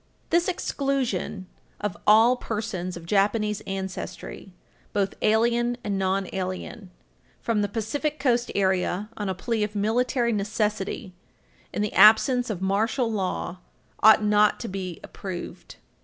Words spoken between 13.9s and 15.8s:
ought not to be approved.